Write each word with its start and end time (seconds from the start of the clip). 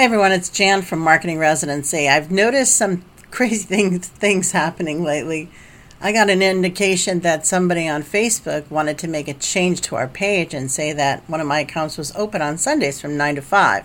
Hey 0.00 0.06
everyone, 0.06 0.32
it's 0.32 0.48
Jan 0.48 0.80
from 0.80 1.00
Marketing 1.00 1.38
Residency. 1.38 2.08
I've 2.08 2.30
noticed 2.30 2.74
some 2.74 3.04
crazy 3.30 3.64
things 3.64 4.08
things 4.08 4.52
happening 4.52 5.04
lately. 5.04 5.50
I 6.00 6.10
got 6.10 6.30
an 6.30 6.40
indication 6.40 7.20
that 7.20 7.44
somebody 7.44 7.86
on 7.86 8.02
Facebook 8.02 8.70
wanted 8.70 8.96
to 9.00 9.08
make 9.08 9.28
a 9.28 9.34
change 9.34 9.82
to 9.82 9.96
our 9.96 10.08
page 10.08 10.54
and 10.54 10.70
say 10.70 10.94
that 10.94 11.28
one 11.28 11.38
of 11.38 11.46
my 11.46 11.60
accounts 11.60 11.98
was 11.98 12.16
open 12.16 12.40
on 12.40 12.56
Sundays 12.56 12.98
from 12.98 13.18
9 13.18 13.34
to 13.34 13.42
5. 13.42 13.84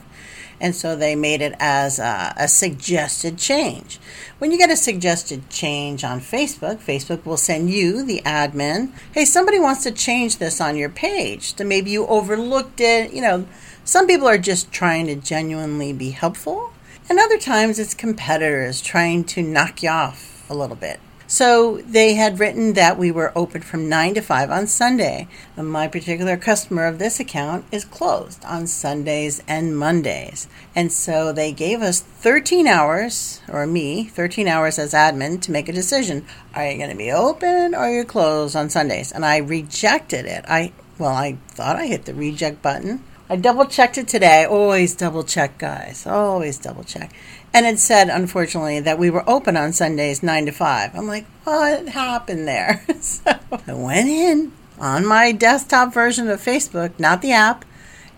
And 0.60 0.76
so 0.76 0.96
they 0.96 1.16
made 1.16 1.42
it 1.42 1.54
as 1.60 2.00
a, 2.00 2.34
a 2.38 2.48
suggested 2.48 3.38
change. 3.38 4.00
When 4.40 4.52
you 4.52 4.58
get 4.58 4.70
a 4.70 4.78
suggested 4.78 5.50
change 5.50 6.04
on 6.04 6.20
Facebook, 6.22 6.78
Facebook 6.78 7.26
will 7.26 7.38
send 7.38 7.70
you, 7.70 8.04
the 8.04 8.22
admin, 8.26 8.92
hey, 9.14 9.26
somebody 9.26 9.60
wants 9.60 9.84
to 9.84 9.92
change 9.92 10.38
this 10.38 10.62
on 10.62 10.76
your 10.76 10.90
page. 10.90 11.56
So 11.56 11.64
maybe 11.64 11.92
you 11.92 12.08
overlooked 12.08 12.80
it, 12.80 13.14
you 13.14 13.22
know 13.22 13.46
some 13.88 14.08
people 14.08 14.28
are 14.28 14.40
just 14.40 14.72
trying 14.72 15.06
to 15.06 15.16
genuinely 15.16 15.94
be 15.94 16.10
helpful, 16.10 16.74
and 17.08 17.20
other 17.20 17.38
times 17.38 17.78
it's 17.78 17.94
competitors 17.94 18.82
trying 18.82 19.26
to 19.26 19.44
knock 19.44 19.84
you 19.84 19.90
off 19.90 20.44
a 20.50 20.56
little 20.56 20.76
bit. 20.76 21.00
So 21.36 21.80
they 21.80 22.14
had 22.14 22.40
written 22.40 22.76
that 22.76 22.98
we 22.98 23.12
were 23.12 23.34
open 23.36 23.62
from 23.62 23.90
9 23.90 24.14
to 24.14 24.22
5 24.22 24.50
on 24.50 24.68
Sunday. 24.68 25.28
And 25.58 25.70
my 25.70 25.86
particular 25.86 26.38
customer 26.38 26.86
of 26.86 26.98
this 26.98 27.20
account 27.20 27.66
is 27.74 27.84
closed 27.84 28.46
on 28.46 28.68
Sundays 28.68 29.44
and 29.46 29.78
Mondays. 29.78 30.48
And 30.74 30.94
so 30.94 31.34
they 31.34 31.52
gave 31.52 31.82
us 31.82 32.00
13 32.00 32.68
hours, 32.68 33.42
or 33.50 33.68
me, 33.68 34.06
13 34.06 34.48
hours 34.48 34.80
as 34.80 34.94
admin 34.94 35.42
to 35.42 35.52
make 35.52 35.68
a 35.68 35.74
decision. 35.74 36.26
Are 36.54 36.72
you 36.72 36.78
going 36.78 36.92
to 36.92 36.96
be 36.96 37.12
open 37.12 37.76
or 37.76 37.80
are 37.80 37.94
you 37.94 38.06
closed 38.06 38.56
on 38.56 38.70
Sundays? 38.70 39.12
And 39.12 39.26
I 39.26 39.40
rejected 39.40 40.26
it. 40.26 40.46
I 40.48 40.72
well, 40.98 41.14
I 41.14 41.38
thought 41.50 41.76
I 41.76 41.88
hit 41.88 42.06
the 42.06 42.14
reject 42.14 42.62
button. 42.62 43.04
I 43.28 43.36
double 43.38 43.66
checked 43.66 43.98
it 43.98 44.08
today. 44.08 44.46
Always 44.46 44.94
double 44.94 45.24
check, 45.24 45.58
guys. 45.58 46.06
Always 46.06 46.60
double 46.60 46.84
check. 46.84 47.12
And 47.54 47.66
it 47.66 47.80
said, 47.80 48.10
unfortunately, 48.10 48.80
that 48.82 49.00
we 49.00 49.10
were 49.10 49.28
open 49.28 49.58
on 49.58 49.74
Sundays 49.74 50.22
9 50.22 50.46
to 50.46 50.52
5. 50.52 50.96
I'm 50.96 51.08
like, 51.08 51.26
what 51.44 51.88
happened 51.88 52.48
there? 52.48 52.86
so 53.00 53.40
I 53.68 53.74
went 53.74 54.10
in 54.10 54.52
on 54.80 55.06
my 55.08 55.32
desktop 55.32 55.92
version 55.92 56.30
of 56.30 56.40
Facebook, 56.40 57.00
not 57.00 57.24
the 57.24 57.32
app, 57.32 57.66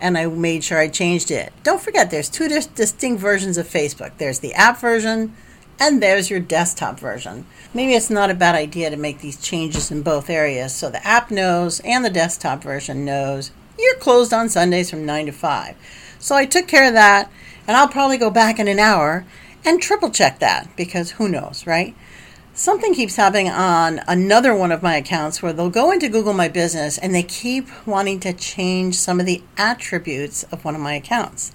and 0.01 0.17
I 0.17 0.25
made 0.25 0.65
sure 0.65 0.77
I 0.77 0.89
changed 0.89 1.31
it. 1.31 1.53
Don't 1.63 1.81
forget, 1.81 2.11
there's 2.11 2.29
two 2.29 2.49
dis- 2.49 2.67
distinct 2.67 3.21
versions 3.21 3.57
of 3.57 3.67
Facebook 3.67 4.17
there's 4.17 4.39
the 4.39 4.53
app 4.55 4.79
version, 4.79 5.33
and 5.79 6.01
there's 6.01 6.29
your 6.29 6.39
desktop 6.39 6.99
version. 6.99 7.45
Maybe 7.73 7.93
it's 7.93 8.09
not 8.09 8.31
a 8.31 8.35
bad 8.35 8.55
idea 8.55 8.89
to 8.89 8.97
make 8.97 9.19
these 9.19 9.39
changes 9.39 9.89
in 9.89 10.01
both 10.01 10.29
areas 10.29 10.75
so 10.75 10.89
the 10.89 11.05
app 11.07 11.31
knows 11.31 11.79
and 11.81 12.03
the 12.03 12.09
desktop 12.09 12.63
version 12.63 13.05
knows 13.05 13.51
you're 13.77 13.95
closed 13.95 14.33
on 14.33 14.49
Sundays 14.49 14.89
from 14.89 15.05
9 15.05 15.27
to 15.27 15.31
5. 15.31 15.75
So 16.19 16.35
I 16.35 16.45
took 16.45 16.67
care 16.67 16.87
of 16.87 16.93
that, 16.93 17.31
and 17.67 17.77
I'll 17.77 17.87
probably 17.87 18.17
go 18.17 18.29
back 18.29 18.59
in 18.59 18.67
an 18.67 18.79
hour 18.79 19.25
and 19.65 19.81
triple 19.81 20.09
check 20.09 20.39
that 20.39 20.75
because 20.75 21.11
who 21.11 21.27
knows, 21.27 21.67
right? 21.67 21.95
Something 22.53 22.95
keeps 22.95 23.17
happening 23.17 23.49
on 23.49 24.01
another 24.07 24.55
one 24.55 24.71
of 24.71 24.81
my 24.81 24.95
accounts 24.95 25.43
where 25.43 25.53
they'll 25.53 25.69
go 25.69 25.91
into 25.91 26.09
Google 26.09 26.33
My 26.33 26.47
Business 26.47 26.97
and 26.97 27.13
they 27.13 27.21
keep 27.21 27.67
wanting 27.85 28.19
to 28.21 28.33
change 28.33 28.95
some 28.95 29.19
of 29.19 29.27
the 29.27 29.43
attributes 29.57 30.41
of 30.45 30.65
one 30.65 30.73
of 30.73 30.81
my 30.81 30.93
accounts. 30.93 31.51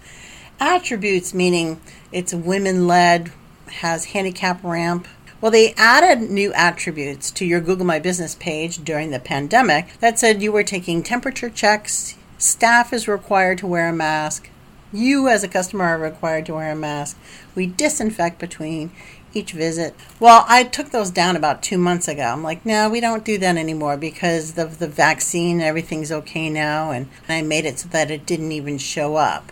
Attributes 0.60 1.34
meaning 1.34 1.80
it's 2.12 2.32
women 2.32 2.86
led, 2.86 3.32
has 3.66 4.04
handicap 4.06 4.62
ramp, 4.62 5.08
well, 5.42 5.50
they 5.50 5.74
added 5.76 6.30
new 6.30 6.52
attributes 6.52 7.32
to 7.32 7.44
your 7.44 7.60
Google 7.60 7.84
My 7.84 7.98
Business 7.98 8.36
page 8.36 8.84
during 8.84 9.10
the 9.10 9.18
pandemic 9.18 9.98
that 9.98 10.16
said 10.16 10.40
you 10.40 10.52
were 10.52 10.62
taking 10.62 11.02
temperature 11.02 11.50
checks, 11.50 12.16
staff 12.38 12.92
is 12.92 13.08
required 13.08 13.58
to 13.58 13.66
wear 13.66 13.88
a 13.88 13.92
mask, 13.92 14.48
you 14.92 15.26
as 15.28 15.42
a 15.42 15.48
customer 15.48 15.84
are 15.84 15.98
required 15.98 16.46
to 16.46 16.54
wear 16.54 16.70
a 16.70 16.76
mask, 16.76 17.18
we 17.56 17.66
disinfect 17.66 18.38
between 18.38 18.92
each 19.34 19.50
visit. 19.50 19.96
Well, 20.20 20.44
I 20.46 20.62
took 20.62 20.90
those 20.90 21.10
down 21.10 21.34
about 21.34 21.60
two 21.60 21.78
months 21.78 22.06
ago. 22.06 22.22
I'm 22.22 22.44
like, 22.44 22.64
no, 22.64 22.88
we 22.88 23.00
don't 23.00 23.24
do 23.24 23.36
that 23.38 23.56
anymore 23.56 23.96
because 23.96 24.56
of 24.56 24.78
the 24.78 24.86
vaccine, 24.86 25.61
everything's 25.61 26.12
okay 26.12 26.50
now, 26.50 26.92
and 26.92 27.08
I 27.28 27.42
made 27.42 27.64
it 27.64 27.80
so 27.80 27.88
that 27.88 28.12
it 28.12 28.27
didn't 28.27 28.52
even 28.52 28.78
show 28.78 29.17
up. 29.17 29.50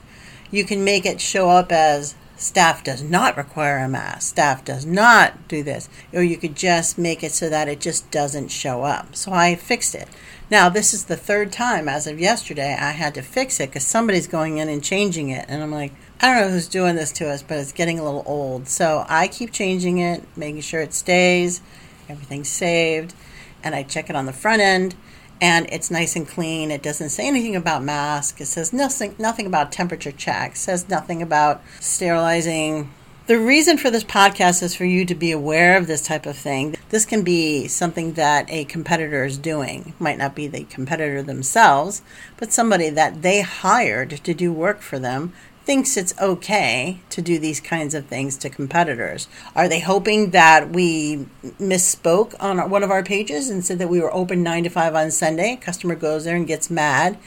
You 0.53 0.65
can 0.65 0.85
make 0.85 1.05
it 1.05 1.21
show 1.21 1.51
up 1.51 1.73
as 1.73 2.15
staff 2.41 2.83
does 2.83 3.03
not 3.03 3.37
require 3.37 3.79
a 3.79 3.89
mask, 3.89 4.31
staff 4.31 4.65
does 4.65 4.87
not 4.87 5.47
do 5.49 5.63
this, 5.63 5.89
or 6.13 6.23
you 6.23 6.37
could 6.37 6.57
just 6.57 6.99
make 6.99 7.23
it 7.23 7.33
so 7.33 7.49
that 7.49 7.69
it 7.69 7.81
just 7.81 8.11
doesn't 8.11 8.49
show 8.49 8.83
up. 8.83 9.15
So 9.15 9.33
I 9.33 9.55
fixed 9.55 9.95
it. 9.95 10.09
Now, 10.51 10.69
this 10.69 10.93
is 10.93 11.05
the 11.05 11.17
third 11.17 11.53
time 11.53 11.89
as 11.89 12.07
of 12.07 12.19
yesterday 12.19 12.75
I 12.75 12.91
had 12.91 13.15
to 13.15 13.23
fix 13.23 13.61
it 13.61 13.69
because 13.69 13.87
somebody's 13.87 14.27
going 14.27 14.59
in 14.59 14.69
and 14.69 14.83
changing 14.83 15.29
it. 15.29 15.45
And 15.49 15.63
I'm 15.63 15.71
like, 15.71 15.93
I 16.21 16.27
don't 16.27 16.41
know 16.41 16.51
who's 16.51 16.67
doing 16.67 16.97
this 16.97 17.13
to 17.13 17.29
us, 17.29 17.43
but 17.43 17.59
it's 17.59 17.73
getting 17.73 17.99
a 17.99 18.05
little 18.05 18.25
old. 18.27 18.67
So 18.69 19.05
I 19.09 19.29
keep 19.29 19.53
changing 19.53 19.99
it, 19.99 20.25
making 20.37 20.63
sure 20.63 20.81
it 20.81 20.93
stays, 20.93 21.61
everything's 22.09 22.49
saved, 22.49 23.15
and 23.63 23.75
I 23.75 23.85
check 23.85 24.11
it 24.11 24.17
on 24.17 24.27
the 24.27 24.33
front 24.33 24.61
end 24.61 24.97
and 25.41 25.67
it's 25.71 25.91
nice 25.91 26.17
and 26.17 26.29
clean. 26.29 26.71
It 26.71 26.83
doesn't 26.83 27.11
say 27.11 27.27
anything 27.27 27.57
about 27.57 27.83
mask. 27.83 28.41
It 28.41 28.47
says 28.47 28.73
nothing 28.73 29.15
nothing 29.19 29.47
about 29.47 29.73
temperature 29.73 30.13
check. 30.13 30.53
It 30.53 30.59
says 30.59 30.89
nothing 30.89 31.23
about 31.23 31.63
sterilizing. 31.81 32.91
The 33.27 33.39
reason 33.39 33.79
for 33.79 33.93
this 33.93 34.03
podcast 34.03 34.61
is 34.61 34.75
for 34.75 34.85
you 34.85 35.05
to 35.05 35.15
be 35.15 35.31
aware 35.31 35.77
of 35.77 35.87
this 35.87 36.05
type 36.05 36.27
of 36.27 36.37
thing. 36.37 36.75
This 36.89 37.05
can 37.05 37.23
be 37.23 37.69
something 37.69 38.15
that 38.15 38.51
a 38.51 38.65
competitor 38.65 39.25
is 39.25 39.39
doing. 39.39 39.95
Might 40.01 40.19
not 40.19 40.35
be 40.35 40.49
the 40.49 40.65
competitor 40.65 41.23
themselves, 41.23 42.03
but 42.39 42.53
somebody 42.53 42.91
that 42.91 43.23
they 43.23 43.43
hired 43.43 44.11
to 44.25 44.35
do 44.35 44.53
work 44.53 44.81
for 44.81 44.99
them 44.99 45.33
thinks 45.65 45.97
it's 45.97 46.19
okay 46.21 47.01
to 47.11 47.23
do 47.23 47.39
these 47.39 47.61
kinds 47.61 47.95
of 47.95 48.07
things 48.07 48.37
to 48.39 48.51
competitors. 48.51 49.29
Are 49.55 49.69
they 49.69 49.81
hoping 49.81 50.31
that 50.31 50.71
we 50.71 51.27
misspoke 51.61 52.35
on 52.41 52.71
one 52.71 52.83
of 52.83 52.91
our 52.91 53.03
pages 53.03 53.51
and 53.51 53.65
said 53.65 53.79
that 53.79 53.89
we 53.89 54.01
were 54.01 54.13
open 54.15 54.43
9 54.43 54.65
to 54.65 54.71
5 54.71 54.95
on 54.95 55.11
Sunday? 55.11 55.57
Customer 55.57 55.95
goes 55.95 56.25
there 56.25 56.37
and 56.37 56.47
gets 56.47 56.71
mad, 56.71 57.19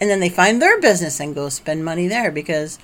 and 0.00 0.10
then 0.10 0.20
they 0.20 0.28
find 0.28 0.60
their 0.60 0.80
business 0.80 1.20
and 1.20 1.34
go 1.34 1.48
spend 1.48 1.84
money 1.84 2.08
there 2.08 2.30
because 2.30 2.78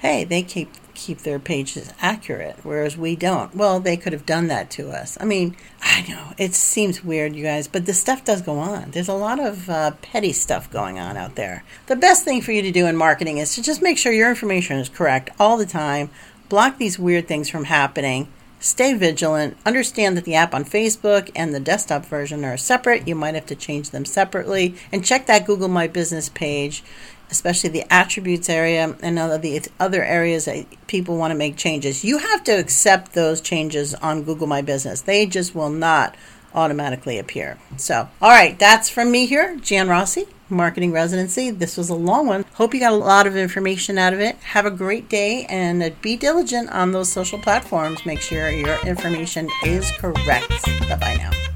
hey, 0.00 0.24
they 0.24 0.42
keep 0.42 0.70
keep 1.00 1.20
their 1.20 1.38
pages 1.38 1.92
accurate, 2.00 2.56
whereas 2.62 2.96
we 2.96 3.16
don't. 3.16 3.54
Well, 3.54 3.80
they 3.80 3.96
could 3.96 4.12
have 4.12 4.26
done 4.26 4.48
that 4.48 4.70
to 4.72 4.90
us. 4.90 5.16
I 5.18 5.24
mean, 5.24 5.56
I 5.80 6.04
know 6.06 6.34
it 6.36 6.54
seems 6.54 7.02
weird, 7.02 7.34
you 7.34 7.42
guys, 7.42 7.66
but 7.66 7.86
the 7.86 7.94
stuff 7.94 8.22
does 8.24 8.42
go 8.42 8.58
on. 8.58 8.90
There's 8.90 9.08
a 9.08 9.14
lot 9.14 9.40
of 9.40 9.70
uh, 9.70 9.92
petty 10.02 10.32
stuff 10.32 10.70
going 10.70 10.98
on 10.98 11.16
out 11.16 11.36
there. 11.36 11.64
The 11.86 11.96
best 11.96 12.24
thing 12.24 12.42
for 12.42 12.52
you 12.52 12.60
to 12.62 12.70
do 12.70 12.86
in 12.86 12.96
marketing 12.96 13.38
is 13.38 13.54
to 13.54 13.62
just 13.62 13.80
make 13.80 13.96
sure 13.96 14.12
your 14.12 14.28
information 14.28 14.76
is 14.76 14.90
correct 14.90 15.30
all 15.40 15.56
the 15.56 15.66
time. 15.66 16.10
Block 16.50 16.76
these 16.76 16.98
weird 16.98 17.26
things 17.26 17.48
from 17.48 17.64
happening. 17.64 18.28
Stay 18.60 18.94
vigilant. 18.94 19.56
Understand 19.66 20.16
that 20.16 20.24
the 20.24 20.34
app 20.34 20.54
on 20.54 20.64
Facebook 20.64 21.30
and 21.34 21.54
the 21.54 21.60
desktop 21.60 22.06
version 22.06 22.44
are 22.44 22.56
separate. 22.56 23.08
You 23.08 23.14
might 23.14 23.34
have 23.34 23.46
to 23.46 23.56
change 23.56 23.90
them 23.90 24.04
separately. 24.04 24.76
And 24.92 25.04
check 25.04 25.26
that 25.26 25.46
Google 25.46 25.68
My 25.68 25.88
Business 25.88 26.28
page 26.28 26.84
especially 27.30 27.70
the 27.70 27.92
attributes 27.92 28.48
area 28.48 28.96
and 29.02 29.16
the 29.16 29.68
other 29.78 30.02
areas 30.02 30.46
that 30.46 30.66
people 30.86 31.16
want 31.16 31.30
to 31.30 31.36
make 31.36 31.56
changes. 31.56 32.04
You 32.04 32.18
have 32.18 32.44
to 32.44 32.52
accept 32.52 33.12
those 33.12 33.40
changes 33.40 33.94
on 33.94 34.24
Google 34.24 34.46
My 34.46 34.62
Business. 34.62 35.02
They 35.02 35.26
just 35.26 35.54
will 35.54 35.70
not 35.70 36.16
automatically 36.54 37.18
appear. 37.18 37.58
So, 37.76 38.08
all 38.20 38.30
right, 38.30 38.58
that's 38.58 38.88
from 38.88 39.10
me 39.10 39.26
here, 39.26 39.56
Jan 39.58 39.88
Rossi, 39.88 40.26
Marketing 40.50 40.92
Residency. 40.92 41.50
This 41.50 41.76
was 41.76 41.88
a 41.88 41.94
long 41.94 42.26
one. 42.26 42.44
Hope 42.54 42.74
you 42.74 42.80
got 42.80 42.92
a 42.92 42.96
lot 42.96 43.26
of 43.26 43.36
information 43.36 43.98
out 43.98 44.12
of 44.12 44.20
it. 44.20 44.36
Have 44.36 44.66
a 44.66 44.70
great 44.70 45.08
day 45.08 45.46
and 45.48 45.82
uh, 45.82 45.90
be 46.02 46.16
diligent 46.16 46.70
on 46.70 46.92
those 46.92 47.10
social 47.10 47.38
platforms. 47.38 48.04
Make 48.04 48.20
sure 48.20 48.50
your 48.50 48.78
information 48.86 49.48
is 49.64 49.90
correct. 49.92 50.48
Bye 50.88 50.96
bye 51.00 51.14
now. 51.16 51.49